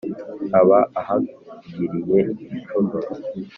[0.59, 3.09] aba ahagiriye igicumuro.